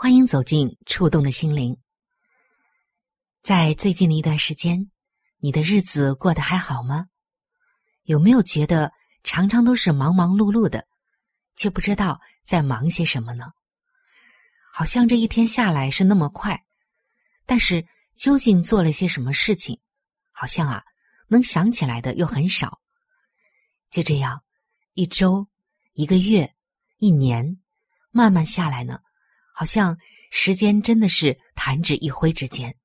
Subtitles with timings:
[0.00, 1.76] 欢迎走进触动的心灵。
[3.42, 4.92] 在最近的一段时间，
[5.38, 7.08] 你的日子过得还好吗？
[8.04, 8.92] 有没有觉得
[9.24, 10.86] 常常都是忙忙碌碌的，
[11.56, 13.50] 却不知道在忙些什么呢？
[14.72, 16.64] 好像这一天下来是那么快，
[17.44, 19.80] 但是究竟做了些什么事情，
[20.30, 20.84] 好像啊
[21.26, 22.80] 能想起来的又很少。
[23.90, 24.44] 就这样，
[24.94, 25.44] 一周、
[25.94, 26.54] 一个月、
[26.98, 27.58] 一年，
[28.12, 29.00] 慢慢下来呢。
[29.58, 29.98] 好像
[30.30, 32.76] 时间真的是弹指一挥之间，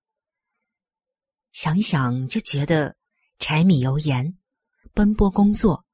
[1.52, 2.96] 想一想就觉得
[3.38, 4.40] 柴米油盐、
[4.92, 5.86] 奔波工作、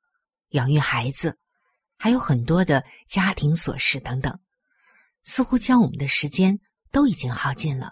[0.51, 1.37] 养育孩子，
[1.97, 4.39] 还有很多的家庭琐事等等，
[5.25, 6.57] 似乎将我们的时间
[6.91, 7.91] 都已经耗尽了。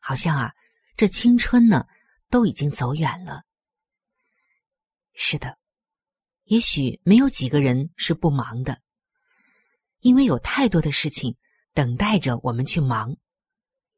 [0.00, 0.52] 好像啊，
[0.96, 1.86] 这青春呢
[2.30, 3.44] 都已经走远了。
[5.14, 5.56] 是的，
[6.46, 8.80] 也许没有几个人是不忙的，
[10.00, 11.36] 因为有太多的事情。
[11.76, 13.18] 等待着我们去忙，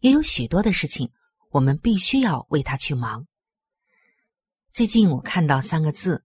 [0.01, 1.13] 也有许多的事情，
[1.53, 3.29] 我们必须要为他去忙。
[4.73, 6.25] 最近我看到三个字：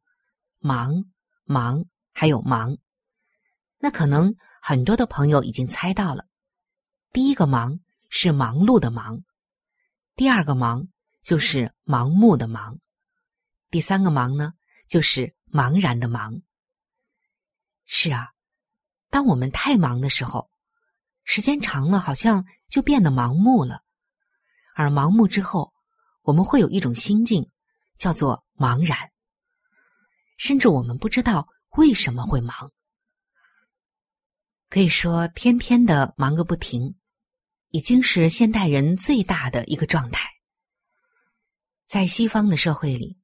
[0.57, 1.05] 忙、
[1.43, 2.79] 忙，还有忙。
[3.77, 6.25] 那可能很多的朋友已经猜到了，
[7.11, 9.23] 第一个忙是忙碌的忙，
[10.15, 10.87] 第二个忙
[11.21, 12.79] 就是盲目的忙，
[13.69, 14.53] 第三个忙呢
[14.87, 16.41] 就是茫然的忙。
[17.85, 18.31] 是啊，
[19.11, 20.51] 当我们太忙的时候。
[21.23, 23.81] 时间长了，好像就变得盲目了。
[24.75, 25.73] 而盲目之后，
[26.21, 27.49] 我们会有一种心境，
[27.97, 28.97] 叫做茫然。
[30.37, 31.47] 甚至我们不知道
[31.77, 32.71] 为什么会忙，
[34.69, 36.95] 可以说天天的忙个不停，
[37.69, 40.29] 已经是现代人最大的一个状态。
[41.87, 43.17] 在西方的社会里，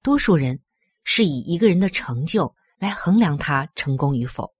[0.00, 0.62] 多数人
[1.02, 4.55] 是以一个人的成就来衡量他成功与否。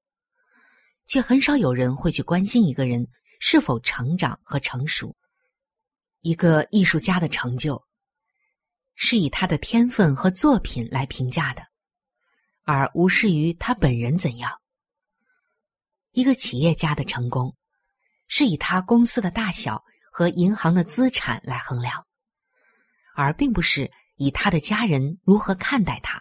[1.06, 3.06] 却很少有人会去关心一个人
[3.38, 5.14] 是否成长和成熟。
[6.20, 7.80] 一个艺术家的成就，
[8.96, 11.62] 是以他的天分和作品来评价的，
[12.64, 14.50] 而无视于他本人怎样。
[16.10, 17.54] 一个企业家的成功，
[18.26, 22.04] 是以他公司的大小和银行的资产来衡量，
[23.14, 26.20] 而并不是以他的家人如何看待他。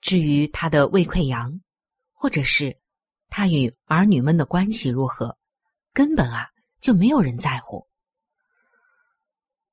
[0.00, 1.60] 至于他的胃溃疡，
[2.12, 2.76] 或者是。
[3.36, 5.36] 他与儿女们的关系如何，
[5.92, 6.48] 根本啊
[6.80, 7.86] 就没有人在乎。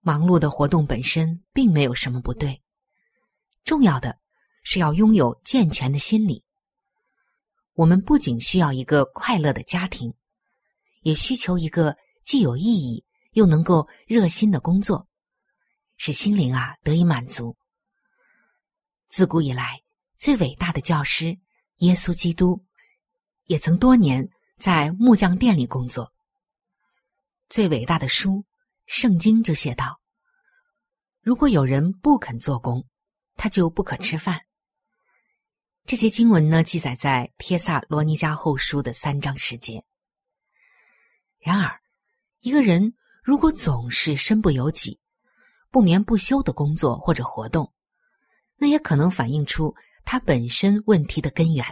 [0.02, 2.62] 忙碌的活动本身并没有什么不对，
[3.64, 4.20] 重要的
[4.64, 6.44] 是要拥有健全的心理。
[7.76, 10.14] 我们不仅需要一个快乐的家庭，
[11.04, 11.96] 也需求一个
[12.26, 15.08] 既有意义又能够热心的工作，
[15.96, 17.56] 使心灵啊得以满足。
[19.08, 19.82] 自古以来，
[20.18, 21.40] 最伟大的教师
[21.78, 22.62] 耶稣基督。
[23.46, 26.14] 也曾多年在木匠店里工作。
[27.50, 28.32] 最伟大的书
[28.86, 30.00] 《圣经》就写道
[31.22, 32.88] ：“如果有人不肯做工，
[33.36, 34.42] 他就不可吃饭。”
[35.86, 39.84] 这些经文呢，记载在《帖萨罗尼迦后书》的三章十节。
[41.40, 41.80] 然而，
[42.40, 45.00] 一个人如果总是身不由己、
[45.70, 47.74] 不眠不休的工作或者活动，
[48.56, 49.76] 那也可能反映出
[50.06, 51.66] 他本身问题的根源，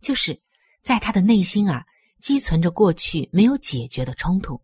[0.00, 0.42] 就是。
[0.86, 1.84] 在他的内心啊，
[2.20, 4.62] 积存着过去没有解决的冲突，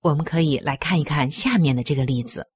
[0.00, 2.48] 我们可以来看一看下面的这个例子，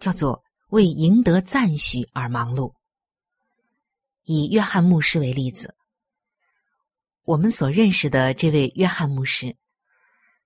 [0.00, 2.74] 叫做“为赢得赞许而忙碌”。
[4.26, 5.76] 以约翰牧师为例子，
[7.22, 9.56] 我们所认识的这位约翰牧师，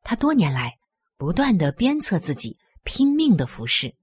[0.02, 0.76] 他多年来
[1.16, 3.96] 不断的鞭策自己，拼命的服侍，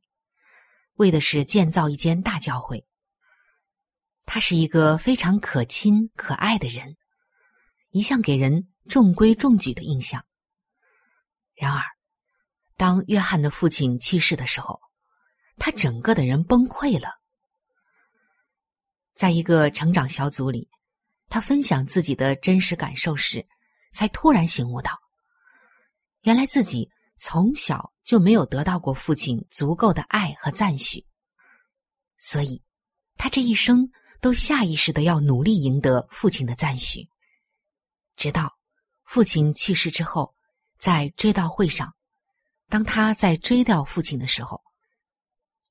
[0.96, 2.87] 为的是建造一间大教会。
[4.28, 6.98] 他是一个非常可亲可爱的人，
[7.92, 10.24] 一向给人中规中矩的印象。
[11.56, 11.82] 然而，
[12.76, 14.82] 当约翰的父亲去世的时候，
[15.58, 17.10] 他整个的人崩溃了。
[19.16, 20.70] 在一个成长小组里，
[21.30, 23.48] 他分享自己的真实感受时，
[23.94, 24.92] 才突然醒悟到，
[26.24, 31.04] 原来自己从小就没有得到过父亲足够的爱和赞许，
[32.20, 32.62] 所以，
[33.16, 33.90] 他这一生
[34.22, 37.10] 都下意识的要努力赢得父亲的赞许，
[38.16, 38.58] 直到
[39.04, 40.36] 父亲去世之后。
[40.80, 41.96] 在追悼会上，
[42.70, 44.62] 当他在追悼父亲的时候，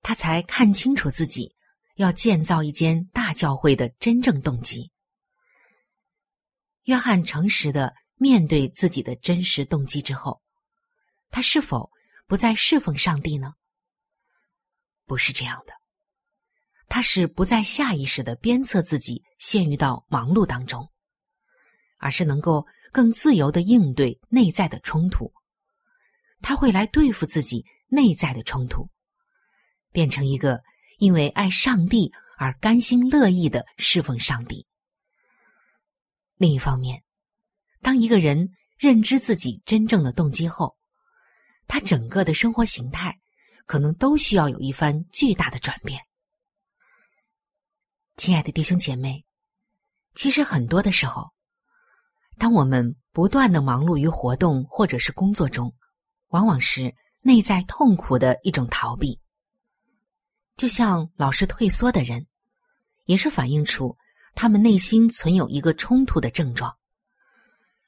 [0.02, 1.54] 他才看清楚自己
[1.94, 4.90] 要建造一间大教会的真正动机。
[6.86, 10.42] 约翰诚实的面对自己的真实动机之后，
[11.30, 11.88] 他是否
[12.26, 13.54] 不再侍奉上帝呢？
[15.04, 15.72] 不是这样的，
[16.88, 20.90] 他是不再下意识的鞭策自己陷于到忙碌当中，
[21.98, 22.66] 而是能够。
[22.92, 25.30] 更自由的应对内在的冲突，
[26.40, 28.88] 他会来对付自己内在的冲突，
[29.92, 30.62] 变成一个
[30.96, 34.66] 因为爱上帝而甘心乐意的侍奉上帝。
[36.36, 37.02] 另一方面，
[37.82, 40.78] 当一个人认知自己真正的动机后，
[41.68, 43.20] 他整个的生活形态
[43.66, 46.00] 可能都需要有一番巨大的转变。
[48.16, 49.24] 亲爱的弟兄姐妹，
[50.14, 51.30] 其实很多的时候。
[52.38, 55.74] 当我们不断的忙碌于活动或者是工作中，
[56.28, 59.20] 往往是内在痛苦的一种逃避。
[60.56, 62.26] 就像老是退缩的人，
[63.04, 63.96] 也是反映出
[64.34, 66.74] 他们内心存有一个冲突的症状。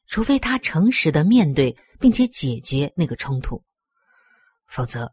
[0.07, 3.63] 除非他诚实的面对并且解决那个冲突，
[4.67, 5.11] 否则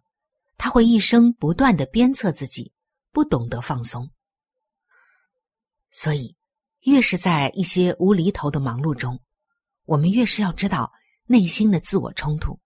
[0.57, 2.73] 他会一生不断的鞭策自己，
[3.11, 4.09] 不懂得放松。
[5.95, 6.35] 所以，
[6.81, 9.17] 越是在一些无厘头的忙碌中。
[9.85, 10.91] 我们越是要知道
[11.25, 12.59] 内心的自我冲突。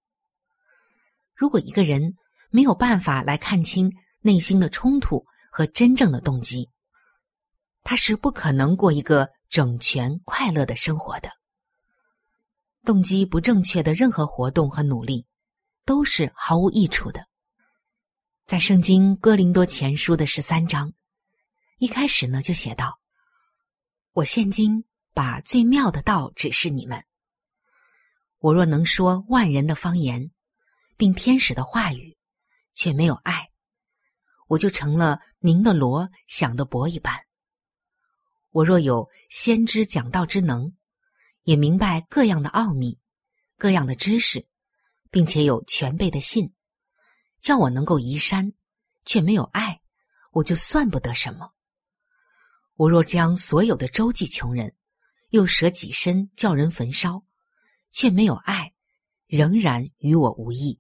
[1.36, 2.16] 如果一个人
[2.50, 6.68] 没有办法来看清内心的冲突和真正的动机，
[7.84, 11.30] 他是不可能过一个整全快乐的生活的。
[12.84, 15.28] 动机不正确的任何活动和努力
[15.86, 17.28] 都是毫无益处的。
[18.48, 20.92] 在《圣经·哥林多前书》的十三章
[21.78, 22.99] 一开始呢，就写道
[24.20, 24.84] ：“我现今
[25.14, 27.06] 把最妙的道指示你们。”
[28.40, 30.32] 我若能说万人的方言，
[30.98, 32.18] 并天使的话语，
[32.74, 33.50] 却没有爱，
[34.48, 37.18] 我就成了明的罗，响的钹一般。
[38.52, 40.76] 我若有先知讲道之能，
[41.44, 43.00] 也明白各样的奥秘、
[43.58, 44.46] 各样的知识，
[45.10, 46.54] 并且有全备的信，
[47.40, 48.52] 叫我能够移山，
[49.06, 49.80] 却没有爱，
[50.32, 51.54] 我就算不得什么。
[52.80, 54.74] 我若将所有的周济穷人，
[55.32, 57.22] 又舍己身叫人焚烧。
[57.92, 58.72] 却没有爱，
[59.26, 60.80] 仍然与我无异。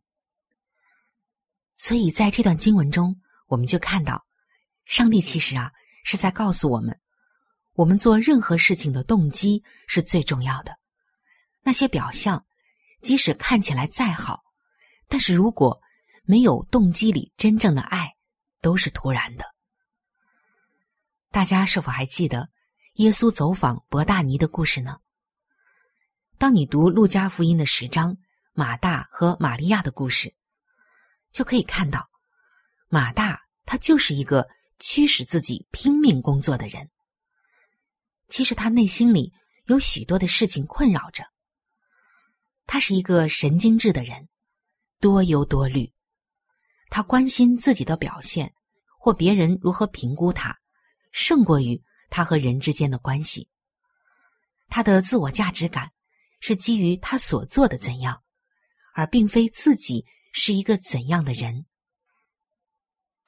[1.76, 4.26] 所以在这段经文中，我们就看到，
[4.86, 5.72] 上帝其实啊
[6.04, 6.98] 是在告诉我们，
[7.74, 10.78] 我们做任何事情的动机是最重要的。
[11.64, 12.46] 那些表象，
[13.02, 14.44] 即使看起来再好，
[15.08, 15.82] 但是如果
[16.24, 18.16] 没有动机里真正的爱，
[18.62, 19.44] 都是徒然的。
[21.32, 22.50] 大家是否还记得
[22.96, 25.00] 耶稣走访伯大尼的故事呢？
[26.40, 28.18] 当你读《路加福音》的十章，
[28.54, 30.34] 马大和玛利亚的故事，
[31.32, 32.10] 就可以看到，
[32.88, 36.90] 马大他就是一个驱使自己拼命工作的人。
[38.30, 39.32] 其实他内心里
[39.66, 41.24] 有许多的事情困扰着。
[42.66, 44.28] 他是一个神经质的人，
[45.00, 45.94] 多忧多虑。
[46.90, 48.52] 他关心自己的表现
[49.00, 50.58] 或别人如何评估他，
[51.12, 53.50] 胜过于他和人之间的关系。
[54.68, 55.92] 他的自我价值感。
[56.42, 58.24] 是基于他所做的怎样，
[58.94, 61.66] 而并非自己是一个怎样的人。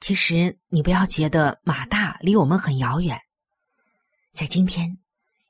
[0.00, 3.20] 其实，你不要觉得马大离我们很遥远，
[4.32, 4.98] 在今天，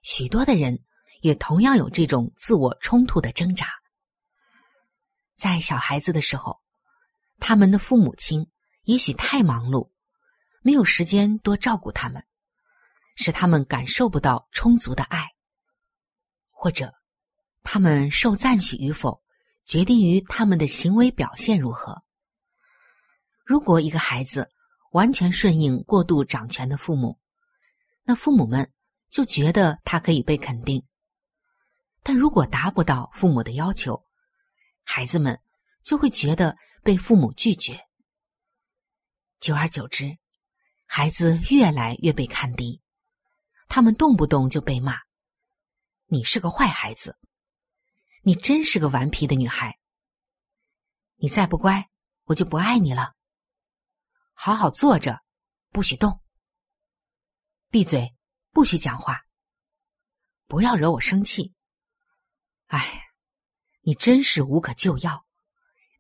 [0.02, 0.82] 许多的人
[1.20, 3.68] 也同样有这种自我冲突的挣扎。
[5.36, 6.60] 在小孩子的时候，
[7.38, 8.50] 他们的父母亲
[8.82, 9.91] 也许太忙碌，
[10.62, 12.24] 没有时间多照顾他们，
[13.16, 15.28] 使他们感受不到充足的爱，
[16.50, 16.94] 或者。
[17.64, 19.22] 他们受赞许与否，
[19.64, 22.02] 决定于他们的行为表现如何。
[23.44, 24.50] 如果一个孩子
[24.90, 27.20] 完全顺应过度掌权的父母，
[28.02, 28.68] 那父母们
[29.10, 30.80] 就觉得他可以被肯定；
[32.02, 34.04] 但如果达不到父母的要求，
[34.82, 35.38] 孩子们
[35.84, 37.78] 就会觉得被父母拒绝。
[39.38, 40.18] 久而久之，
[40.94, 42.82] 孩子越来越被看低，
[43.66, 44.98] 他们动不动就被骂
[46.04, 47.16] ：“你是个坏孩子，
[48.20, 49.78] 你真是个顽皮的女孩，
[51.16, 51.88] 你再不乖，
[52.24, 53.14] 我就不爱你了。”
[54.36, 55.22] 好好坐着，
[55.70, 56.20] 不许动。
[57.70, 58.14] 闭嘴，
[58.50, 59.22] 不许讲话。
[60.46, 61.54] 不要惹我生气。
[62.66, 63.04] 哎，
[63.80, 65.24] 你真是无可救药，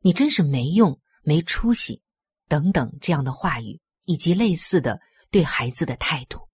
[0.00, 2.02] 你真是没用、没出息，
[2.46, 6.48] 等等这样的话语，以及类似的对孩子的态度。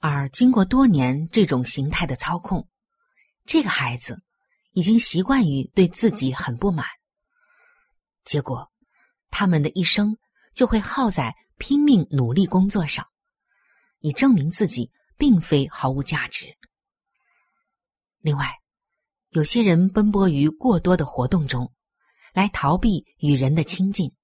[0.00, 2.68] 而经过多年这种形态的操控，
[3.44, 4.22] 这个孩子
[4.72, 6.86] 已经习惯于对自己很不满。
[8.24, 8.70] 结果，
[9.30, 10.16] 他们的一生。
[10.54, 13.04] 就会耗在拼命努力工作上，
[13.98, 16.56] 以证明自己并非毫无价值。
[18.20, 18.60] 另外，
[19.30, 21.72] 有些人奔波于过多的活动中，
[22.32, 24.14] 来逃避与人的亲近，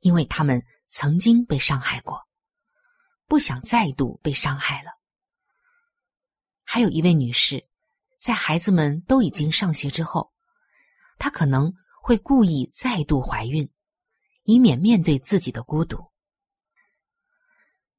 [0.00, 0.60] 因为他们
[0.92, 2.28] 曾经被伤害过，
[3.26, 4.90] 不想再度被伤害了。
[6.62, 7.66] 还有一位女士，
[8.20, 10.32] 在孩子们都已经上学之后，
[11.18, 11.72] 她可能
[12.02, 13.68] 会故意再度怀孕。
[14.44, 16.10] 以免面对自己的孤独。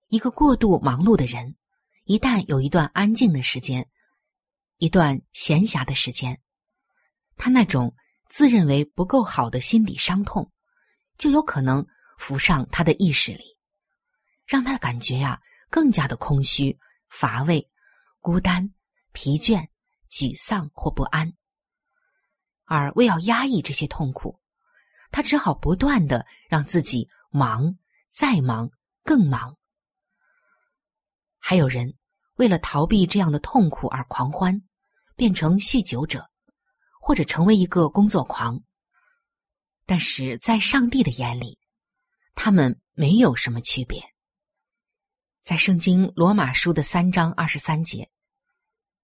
[0.10, 1.56] 一个过度忙碌的人，
[2.04, 3.88] 一旦有一段安静的时间，
[4.76, 6.42] 一段闲暇的时间，
[7.38, 7.96] 他那种
[8.28, 10.52] 自认为不够好的心理伤痛，
[11.18, 13.58] 就有可能浮上他的意识里，
[14.46, 16.78] 让他感觉呀更加的空虚、
[17.10, 17.70] 乏味、
[18.20, 18.74] 孤单、
[19.12, 19.68] 疲倦、
[20.10, 21.34] 沮丧或不安。
[22.66, 24.40] 而为要压抑这些痛苦。
[25.12, 27.78] 他只好不断的让自己忙，
[28.10, 28.72] 再忙，
[29.04, 29.56] 更忙。
[31.38, 31.94] 还有人
[32.38, 34.60] 为了逃避这样的痛苦而狂欢，
[35.16, 36.28] 变成酗酒者，
[37.00, 38.60] 或者成为一个工作狂。
[39.86, 41.60] 但是在上帝的眼里，
[42.36, 44.14] 他们没有什么区别。
[45.44, 48.10] 在圣经罗马书的三章二十三节，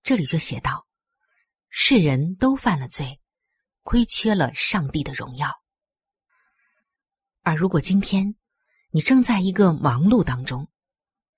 [0.04, 0.88] 这里就写道
[1.70, 3.20] ：“世人都犯了罪，
[3.84, 5.62] 亏缺了上帝的荣耀。”
[7.44, 8.36] 而如果今天
[8.92, 10.70] 你正在一个忙碌当中，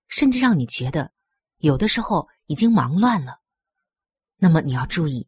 [0.07, 1.12] 甚至让你觉得
[1.57, 3.39] 有的时候已经忙乱了，
[4.38, 5.27] 那么你要注意，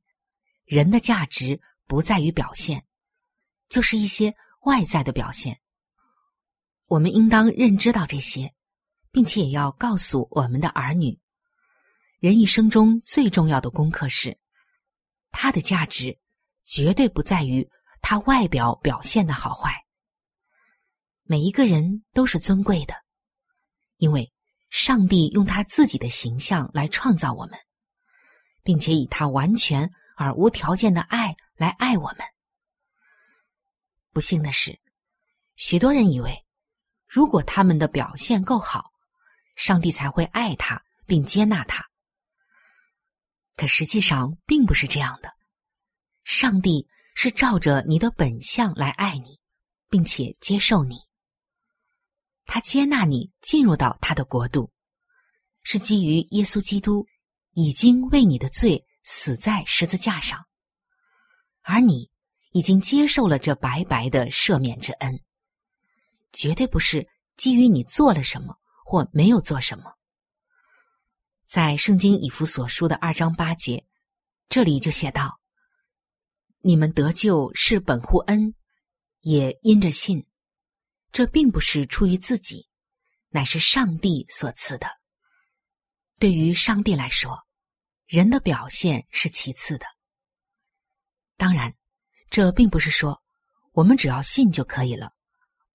[0.66, 2.86] 人的价值不在于表现，
[3.70, 5.60] 就是一些外在的表现。
[6.94, 8.54] 我们应当认知到这些，
[9.10, 11.20] 并且也要告诉我们的儿女：
[12.20, 14.38] 人一生中最重要的功课是，
[15.32, 16.20] 他的价值
[16.64, 17.68] 绝对不在于
[18.00, 19.74] 他外表表现的好坏。
[21.24, 22.94] 每一个人都是尊贵的，
[23.98, 24.32] 因为
[24.70, 27.58] 上帝用他自己的形象来创造我们，
[28.62, 32.20] 并且以他完全而无条件的爱来爱我们。
[34.12, 34.80] 不幸的是，
[35.56, 36.46] 许多人以为，
[37.14, 38.92] 如果他们的表现够好，
[39.56, 41.86] 上帝才会爱他并接纳他。
[43.56, 45.32] 可实际上并不是这样的，
[46.24, 49.40] 上帝是照着你的本相来爱你，
[49.90, 51.02] 并且接受你。
[52.48, 54.72] 他接纳你进入到他的国度，
[55.62, 57.06] 是基于耶稣基督
[57.52, 60.44] 已经为你的罪死在十字架上，
[61.62, 62.10] 而你
[62.54, 65.24] 已经接受了这白白的赦免之恩，
[66.34, 69.94] 绝对不是基于你做了什么或没有做什么。
[71.48, 73.86] 在圣经以弗所书的二章八节，
[74.50, 75.40] 这里就写道
[76.60, 78.54] ：“你们得救是本乎恩，
[79.22, 80.26] 也因着信。”
[81.14, 82.68] 这并不是出于自己，
[83.30, 84.88] 乃是上帝所赐的。
[86.18, 87.40] 对于上帝来说，
[88.08, 89.86] 人的表现是其次的。
[91.38, 91.76] 当然，
[92.32, 93.22] 这并不是说
[93.74, 95.14] 我们只要信就可以了，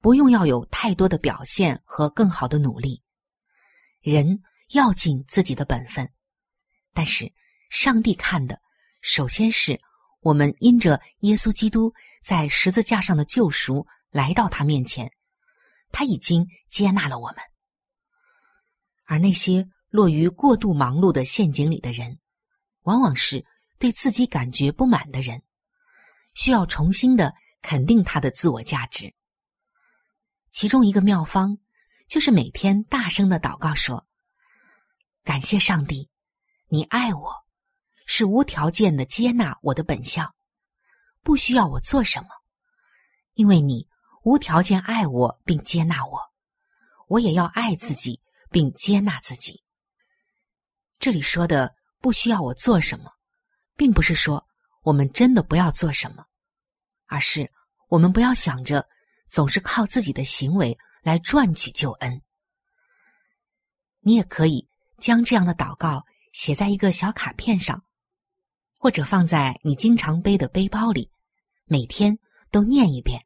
[0.01, 3.03] 不用要有太多的表现和更好的努力。
[4.01, 6.09] 人要尽自己的本分，
[6.93, 7.33] 但是
[7.71, 8.61] 上帝看的，
[9.01, 9.81] 首先是
[10.21, 15.11] 我们因着耶稣基督在十字架上的救赎，来到他面前。
[15.91, 17.39] 他已经接纳了我们，
[19.07, 22.19] 而那些落于过度忙碌的陷阱里的人，
[22.83, 23.45] 往往是
[23.79, 25.43] 对自己感觉不满的人，
[26.35, 29.15] 需要重新的肯定他的自我价值。
[30.59, 31.57] 其中一个妙方，
[32.09, 34.09] 就是每天大声的祷告说
[35.23, 36.11] ：“感谢上帝，
[36.67, 37.33] 你爱我，
[38.07, 40.35] 是无条件的接纳我的本相，
[41.23, 42.27] 不需要我做什么，
[43.35, 43.87] 因为你
[44.25, 46.19] 无条件爱我并接纳我，
[47.07, 49.63] 我也要爱自己并接纳自己。
[50.99, 53.13] 这里说的不需要我做什么，
[53.77, 54.45] 并不是说
[54.83, 56.27] 我们真的不要做什么，
[57.07, 57.49] 而是
[57.87, 58.89] 我们不要想着
[59.29, 62.23] 总是靠自己的行为来赚取救恩。
[64.01, 64.69] 你也可以
[64.99, 67.85] 将这样的祷告写在一个小卡片上，
[68.79, 71.11] 或者放在你经常背的背包里，
[71.67, 72.19] 每天
[72.51, 73.25] 都念一遍。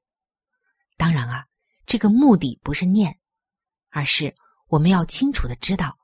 [0.97, 1.47] 当然啊，
[1.87, 3.19] 这个目的不是念，
[3.91, 4.35] 而是
[4.69, 5.97] 我们要清楚的知道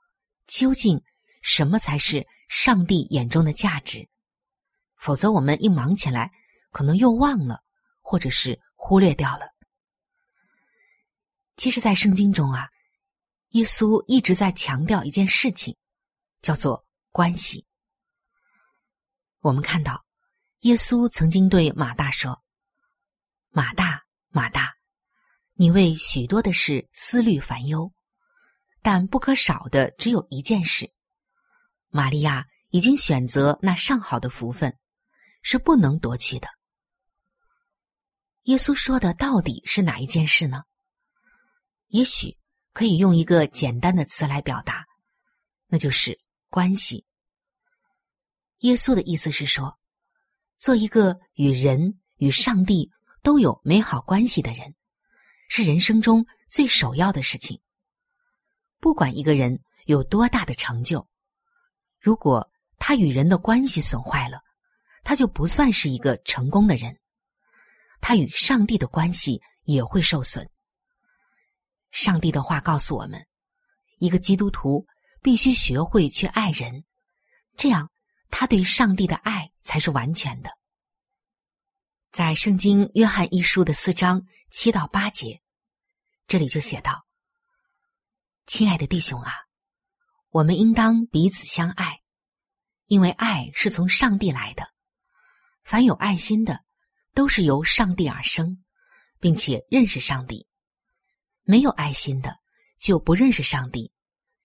[0.46, 1.02] 究竟。
[1.40, 4.06] 什么才是上帝眼中的价值？
[4.96, 6.32] 否则，我们一忙起来，
[6.72, 7.62] 可能又忘了，
[8.02, 9.46] 或者是忽略掉了。
[11.58, 12.68] 其实，在圣经中啊，
[13.48, 15.76] 耶稣一直在强调一件事情，
[16.40, 17.66] 叫做关系。
[19.40, 20.06] 我们看到，
[20.60, 22.40] 耶稣曾经对马大说
[23.50, 24.72] ：“马大，马大，
[25.54, 27.92] 你为许多的事思虑烦忧，
[28.80, 30.92] 但不可少的只有一件事。”
[31.90, 34.78] 玛利亚已经选择那上好的福分，
[35.42, 36.46] 是不能夺去的。
[38.44, 40.62] 耶稣说的到底是哪一件事呢？
[41.88, 42.36] 也许
[42.72, 44.86] 可以用一个简单的词来表达，
[45.66, 46.18] 那就是
[46.48, 47.04] 关系。
[48.58, 49.78] 耶稣的意思是说，
[50.56, 52.90] 做一个与人与上帝
[53.22, 54.74] 都有美好关系的人，
[55.48, 57.60] 是人生中最首要的事情。
[58.80, 61.08] 不管一个人有多大的成就。
[62.00, 64.40] 如果他与人的关系损坏了，
[65.02, 66.98] 他就不算是一个成功的人。
[68.00, 70.48] 他与上帝的关系也会受损。
[71.90, 73.26] 上帝的话告诉我们，
[73.98, 74.86] 一个基督徒
[75.22, 76.84] 必须学会去爱人，
[77.56, 77.90] 这样
[78.30, 80.50] 他对上帝的爱才是完全的。
[82.12, 85.40] 在圣经约翰一书的四章七到八节，
[86.26, 87.06] 这里就写道
[88.46, 89.32] ：“亲爱的弟兄啊。”
[90.30, 92.00] 我们应当彼此相爱，
[92.84, 94.68] 因为爱是从上帝来的。
[95.64, 96.64] 凡有爱心的，
[97.14, 98.62] 都是由上帝而生，
[99.20, 100.46] 并且认识上帝；
[101.50, 102.38] 没有爱心的，
[102.76, 103.90] 就不认识上帝，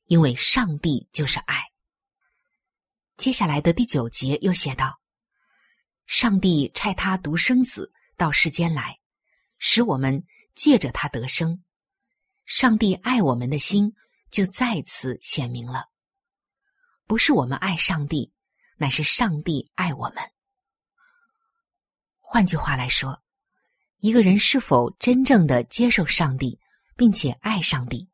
[0.05, 1.61] 因为上帝就是爱。
[3.17, 4.97] 接下来的第九节又写道
[6.07, 8.97] ：“上帝差他独生子到世间来，
[9.57, 10.23] 使我们
[10.55, 11.61] 借着他得生。
[12.45, 13.93] 上帝爱我们的心。”
[14.31, 15.91] 就再次显明了，
[17.05, 18.33] 不是我们爱上帝，
[18.77, 20.17] 乃是上帝爱我们。
[22.17, 23.21] 换句话来说，
[23.99, 26.59] 一个人是否真正的接受上帝，
[26.95, 28.09] 并且爱上帝，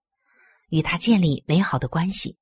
[0.70, 2.38] 与他建立美好的关系，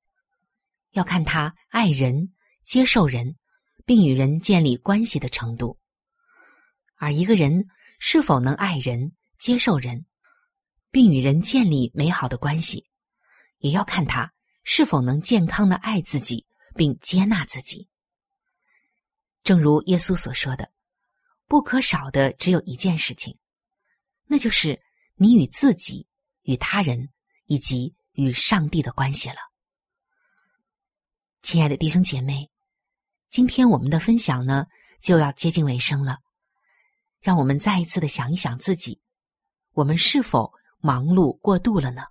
[0.92, 3.36] 要看他爱人、接受人，
[3.84, 5.78] 并与人建立关系的程度。
[6.96, 7.66] 而一个人
[8.00, 10.04] 是否能爱人、接受人，
[10.90, 12.88] 并与人建立美好的关系，
[13.58, 14.32] 也要看他
[14.64, 17.88] 是否能健康的爱自己，并接纳自己。
[19.44, 20.72] 正如耶稣所说的，
[21.46, 23.38] 不可少的只有一件事情，
[24.26, 24.82] 那就是
[25.14, 26.07] 你与自己、
[26.48, 27.10] 与他人
[27.44, 29.36] 以及与上帝的关系了。
[31.42, 32.50] 亲爱的弟兄姐妹，
[33.28, 34.64] 今天我们的分享呢
[34.98, 36.16] 就要接近尾声了，
[37.20, 38.98] 让我们再一次的想一想自己，
[39.72, 42.04] 我们是否忙碌过度了呢？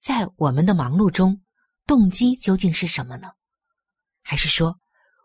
[0.00, 1.40] 在我们的忙碌中，
[1.86, 3.30] 动机究竟是什么呢？
[4.22, 4.80] 还是说，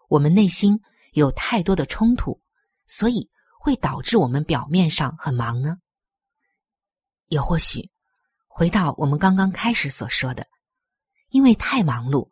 [0.07, 0.79] 我们内心
[1.13, 2.39] 有太多的冲突，
[2.85, 3.27] 所以
[3.59, 5.79] 会导致我们表面上很忙呢？
[7.27, 7.91] 也或许，
[8.47, 10.47] 回到我们刚刚开始所说的，
[11.29, 12.29] 因为太忙碌，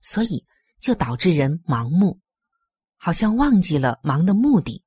[0.00, 0.44] 所以
[0.80, 2.20] 就导致人盲目，
[2.96, 4.82] 好像忘记了忙的目的，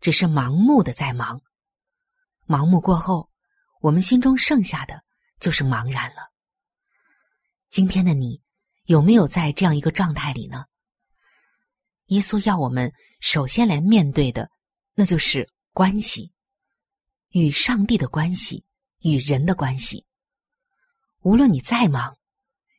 [0.00, 1.42] 只是盲目的在忙。
[2.46, 3.30] 盲目过后，
[3.80, 5.02] 我们心中剩下的
[5.40, 6.30] 就是茫然了。
[7.70, 8.42] 今天的你
[8.84, 10.66] 有没有在这样一个状态里呢？
[12.06, 14.50] 耶稣要我们首先来面对的，
[14.94, 16.32] 那就是关系，
[17.30, 18.64] 与上帝的关系，
[19.02, 20.04] 与人的关系。
[21.20, 22.16] 无论你再忙，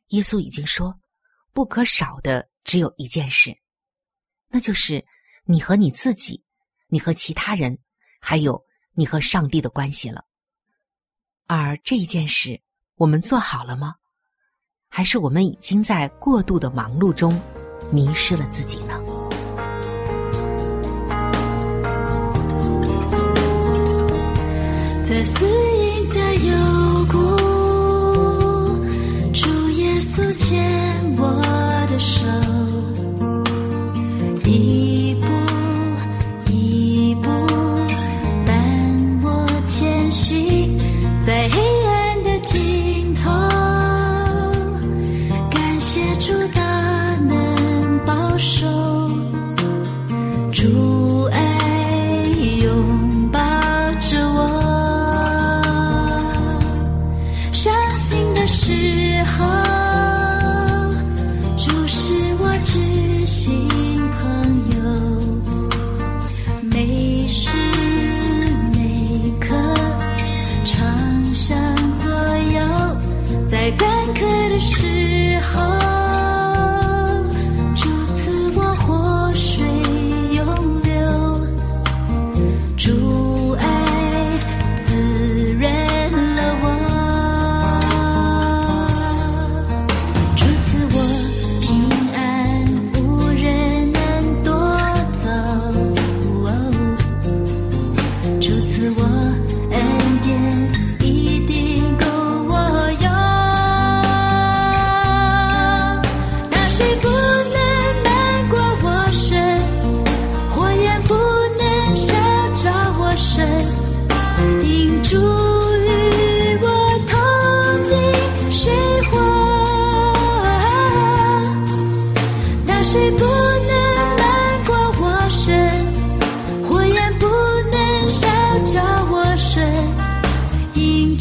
[0.08, 0.98] 耶稣已经说，
[1.52, 3.56] 不可少的只有一件事，
[4.48, 5.04] 那就是
[5.44, 6.44] 你和你自己，
[6.88, 7.78] 你和其他人，
[8.20, 10.24] 还有你和上帝的关系了。
[11.46, 12.60] 而这一件事，
[12.96, 13.94] 我们做好了吗？
[14.88, 17.40] 还是我们已经在过度的忙碌中
[17.92, 19.00] 迷失了自己呢？
[25.08, 25.83] 在死荫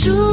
[0.04, 0.33] 主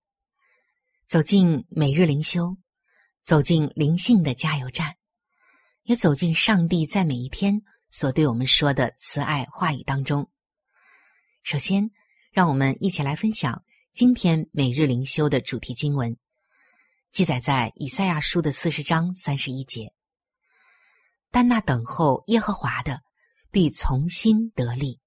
[1.11, 2.55] 走进每日灵修，
[3.21, 4.95] 走进灵性的加油站，
[5.83, 10.31] 也走进上帝在每一天所对我们说的慈爱话语当中。
[11.43, 11.91] 首先，
[12.31, 16.15] 让我们一起来分享今天每日灵修的主题经文，
[17.11, 19.91] 记载在以赛亚书的四十章三十一节。
[21.29, 23.01] 但那等候耶和华的，
[23.51, 25.01] 必从心得力。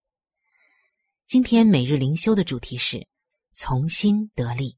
[1.26, 3.08] 今天每日灵修的主题是
[3.54, 4.76] 从心得力。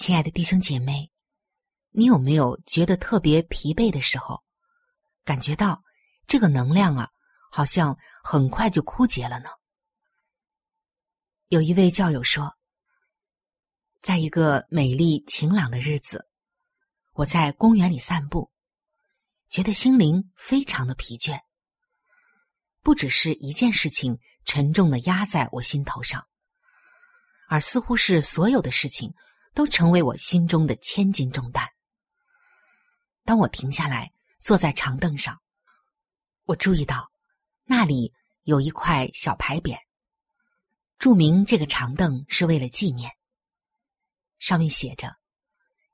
[0.00, 1.12] 亲爱的弟兄姐妹，
[1.90, 4.42] 你有没有觉得特别疲惫的时候？
[5.26, 5.84] 感觉到
[6.26, 7.10] 这个能量啊，
[7.50, 9.50] 好像很快就枯竭了呢？
[11.48, 12.56] 有一位教友说，
[14.00, 16.26] 在一个美丽晴朗的日子，
[17.12, 18.50] 我在公园里散步，
[19.50, 21.38] 觉得心灵非常的疲倦。
[22.80, 26.26] 不只是一件事情沉重的压在我心头上，
[27.50, 29.12] 而似乎是所有的事情
[29.54, 31.68] 都成为我心中的千斤重担。
[33.24, 35.40] 当我停下来，坐在长凳上，
[36.44, 37.10] 我注意到
[37.64, 39.78] 那里有一块小牌匾，
[40.98, 43.12] 注明这个长凳是为了纪念。
[44.38, 45.16] 上面写着：“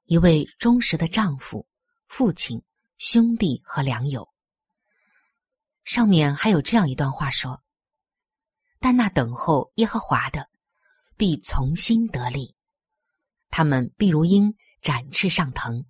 [0.07, 1.67] 一位忠实的丈夫、
[2.07, 2.63] 父亲、
[2.99, 4.29] 兄弟和良友。”
[5.85, 7.63] 上面还有这样一段话说
[8.81, 10.49] ：“但那等候耶和华的，
[11.17, 12.56] 必从心得力；
[13.49, 15.85] 他们必如鹰展翅上腾，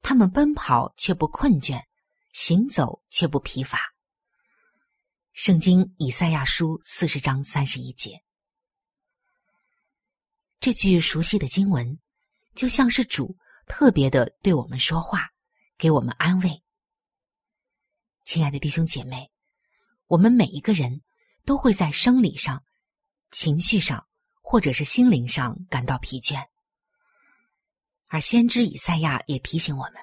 [0.00, 1.82] 他们奔跑却不困倦，
[2.32, 3.92] 行走却不疲乏。”
[5.32, 8.22] 圣经以赛亚书四十章三十一节，
[10.60, 11.98] 这句熟悉的经文，
[12.54, 15.30] 就像是主特别的对我们说话，
[15.78, 16.62] 给我们安慰。
[18.24, 19.30] 亲爱的弟兄姐妹，
[20.06, 21.00] 我们每一个人
[21.46, 22.62] 都会在生理上、
[23.30, 24.06] 情绪上，
[24.42, 26.46] 或者是心灵上感到疲倦。
[28.12, 29.94] 而先知以赛亚也提醒我们，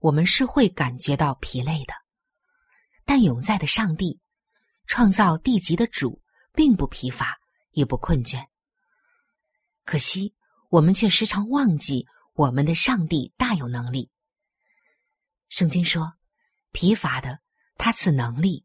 [0.00, 1.94] 我们是会感觉到疲累的。
[3.04, 4.18] 但永在的上帝，
[4.88, 6.20] 创造地极的主，
[6.52, 7.38] 并不疲乏，
[7.70, 8.44] 也不困倦。
[9.84, 10.34] 可惜，
[10.68, 14.10] 我们却时常忘记我们的上帝大有能力。
[15.48, 16.14] 圣经说。
[16.72, 17.38] 疲乏的，
[17.76, 18.64] 他赐能力；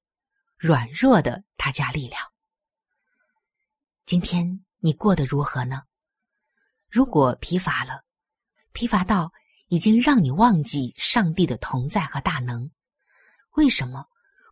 [0.57, 2.21] 软弱的，他加力量。
[4.05, 5.83] 今天你过得如何呢？
[6.89, 8.05] 如果疲乏了，
[8.77, 9.33] 疲乏到
[9.69, 12.69] 已经让你忘记上帝的同在和大能，
[13.55, 14.05] 为什么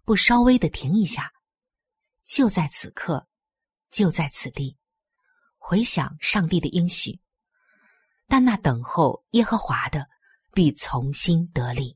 [0.03, 1.31] 不稍微的停一下？
[2.23, 3.27] 就在此刻，
[3.91, 4.79] 就在此地，
[5.57, 7.21] 回想上帝的应许。
[8.25, 10.07] 但那等候耶和华的，
[10.55, 11.95] 必从心得力。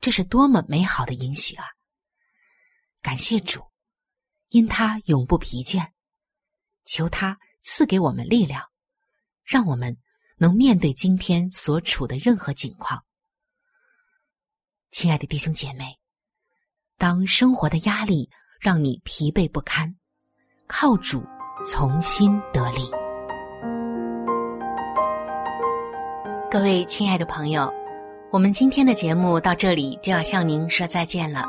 [0.00, 1.66] 这是多么美好的应许啊！
[3.00, 3.64] 感谢主，
[4.48, 5.92] 因他永不疲倦，
[6.84, 8.68] 求他赐给我们力量，
[9.44, 9.96] 让我们
[10.42, 12.98] 能面对今天所处的任何境况。
[14.90, 15.98] 亲爱的弟兄姐妹，
[16.96, 19.94] 当生活的压力让你疲惫不堪，
[20.66, 21.22] 靠主
[21.66, 22.90] 从心得力。
[26.50, 27.70] 各位亲爱的朋友，
[28.32, 31.44] 我们今天的节目到这里就要向您说再见了。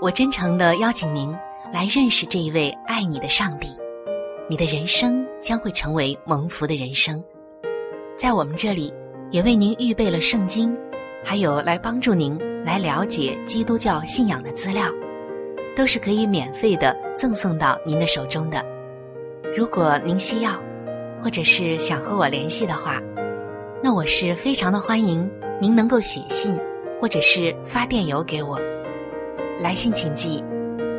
[0.00, 1.30] 我真诚的邀请您
[1.74, 3.76] 来认识这一位爱你的上帝，
[4.48, 7.22] 你的人生将会成为蒙福的人生。
[8.18, 8.92] 在我们这里，
[9.30, 10.76] 也为您预备了圣经。
[11.24, 14.86] 还有来帮助您来了解基督教信仰的资料，
[15.76, 18.60] 都是可以免费的赠送到您的手中的。
[19.56, 20.60] 如果您需要，
[21.22, 23.00] 或者是想和我联系的话，
[23.80, 26.58] 那我是非常的欢迎您能够写信
[27.00, 28.58] 或者是发电邮给我。
[29.60, 30.42] 来信请寄：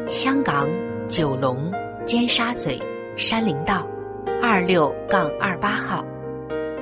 [0.08, 0.70] 香港
[1.10, 1.70] 九龙
[2.06, 2.82] 尖沙咀
[3.18, 3.86] 山林道
[4.42, 6.02] 二六杠二八号。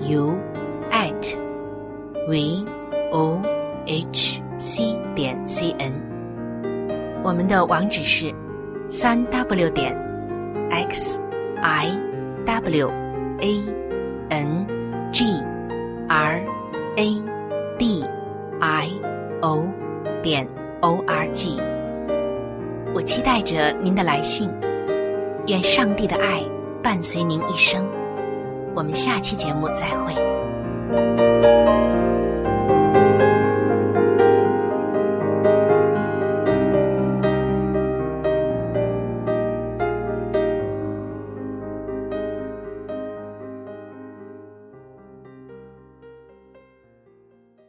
[0.00, 0.36] u
[0.90, 1.36] at
[2.28, 2.78] v。
[3.10, 3.40] o
[3.86, 5.92] h c 点 c n，
[7.22, 8.34] 我们的网址是
[8.88, 9.96] 三 w 点
[10.70, 11.22] x
[11.62, 11.88] i
[12.44, 12.88] w
[13.40, 13.62] a
[14.28, 14.66] n
[15.12, 15.24] g
[16.08, 16.42] r
[16.96, 17.22] a
[17.78, 18.04] d
[18.60, 18.90] i
[19.40, 19.64] o
[20.22, 20.46] 点
[20.80, 21.58] o r g。
[22.94, 24.50] 我期待着您的来信，
[25.46, 26.44] 愿上帝的爱
[26.82, 27.97] 伴随您一生。
[28.78, 30.14] 我们下期节目再会。